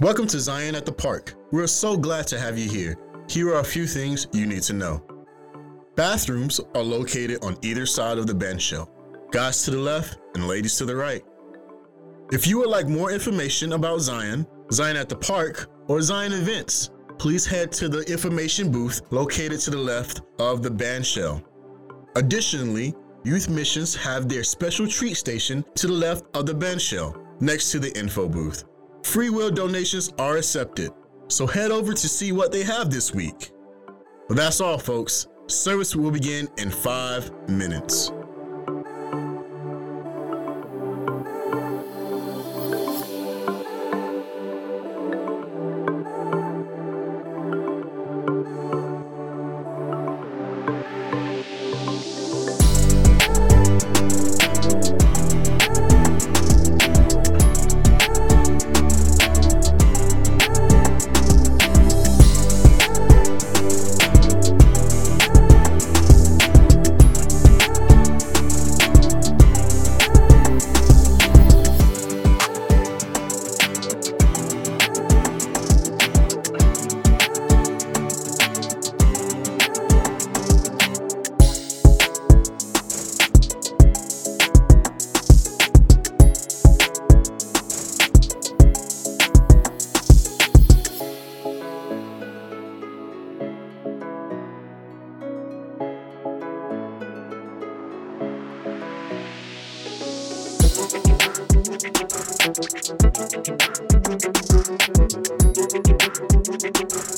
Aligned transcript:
Welcome 0.00 0.28
to 0.28 0.38
Zion 0.38 0.76
at 0.76 0.86
the 0.86 0.92
Park. 0.92 1.34
We're 1.50 1.66
so 1.66 1.96
glad 1.96 2.28
to 2.28 2.38
have 2.38 2.56
you 2.56 2.70
here. 2.70 2.96
Here 3.28 3.52
are 3.52 3.58
a 3.58 3.64
few 3.64 3.84
things 3.84 4.28
you 4.32 4.46
need 4.46 4.62
to 4.62 4.72
know. 4.72 5.02
Bathrooms 5.96 6.60
are 6.76 6.84
located 6.84 7.42
on 7.42 7.58
either 7.62 7.84
side 7.84 8.16
of 8.16 8.28
the 8.28 8.34
band 8.34 8.62
shell. 8.62 8.88
Guys 9.32 9.64
to 9.64 9.72
the 9.72 9.78
left 9.78 10.16
and 10.36 10.46
ladies 10.46 10.76
to 10.76 10.84
the 10.84 10.94
right. 10.94 11.24
If 12.30 12.46
you 12.46 12.58
would 12.58 12.68
like 12.68 12.86
more 12.86 13.10
information 13.10 13.72
about 13.72 13.98
Zion, 13.98 14.46
Zion 14.70 14.96
at 14.96 15.08
the 15.08 15.16
Park, 15.16 15.66
or 15.88 16.00
Zion 16.00 16.32
events, 16.32 16.90
please 17.18 17.44
head 17.44 17.72
to 17.72 17.88
the 17.88 18.02
information 18.02 18.70
booth 18.70 19.00
located 19.10 19.58
to 19.62 19.72
the 19.72 19.78
left 19.78 20.20
of 20.38 20.62
the 20.62 20.70
band 20.70 21.04
shell. 21.04 21.42
Additionally, 22.14 22.94
Youth 23.24 23.48
Missions 23.48 23.96
have 23.96 24.28
their 24.28 24.44
special 24.44 24.86
treat 24.86 25.16
station 25.16 25.64
to 25.74 25.88
the 25.88 25.92
left 25.92 26.24
of 26.36 26.46
the 26.46 26.54
band 26.54 26.80
shell, 26.80 27.20
next 27.40 27.72
to 27.72 27.80
the 27.80 27.92
info 27.98 28.28
booth. 28.28 28.62
Free 29.02 29.30
will 29.30 29.50
donations 29.50 30.12
are 30.18 30.36
accepted, 30.36 30.92
so 31.28 31.46
head 31.46 31.70
over 31.70 31.92
to 31.94 32.08
see 32.08 32.32
what 32.32 32.52
they 32.52 32.62
have 32.62 32.90
this 32.90 33.14
week. 33.14 33.52
Well, 34.28 34.36
that's 34.36 34.60
all, 34.60 34.78
folks. 34.78 35.28
Service 35.46 35.96
will 35.96 36.10
begin 36.10 36.48
in 36.58 36.70
five 36.70 37.30
minutes. 37.48 38.12
Thank 101.90 103.48
you. 107.12 107.17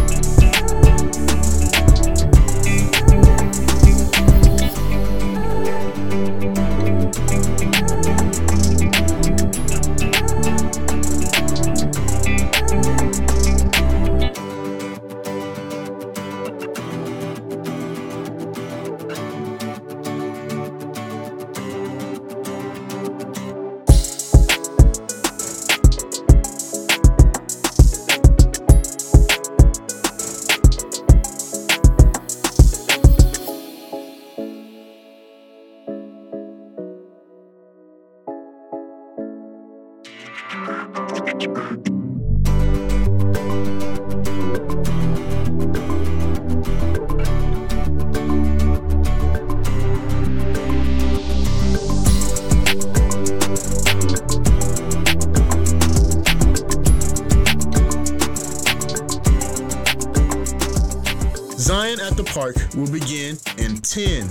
Park 62.31 62.55
will 62.75 62.89
begin 62.89 63.37
in 63.57 63.75
10, 63.75 64.29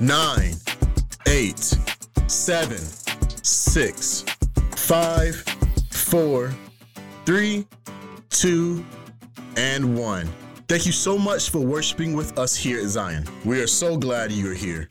9, 0.00 0.52
8, 1.26 1.58
7, 2.26 2.78
6, 2.78 4.24
5, 4.70 5.36
4, 5.90 6.52
3, 7.26 7.66
2, 8.30 8.84
and 9.58 9.98
1. 9.98 10.28
Thank 10.68 10.86
you 10.86 10.92
so 10.92 11.18
much 11.18 11.50
for 11.50 11.58
worshiping 11.58 12.14
with 12.14 12.38
us 12.38 12.56
here 12.56 12.80
at 12.80 12.86
Zion. 12.86 13.26
We 13.44 13.60
are 13.60 13.66
so 13.66 13.98
glad 13.98 14.32
you 14.32 14.50
are 14.50 14.54
here. 14.54 14.88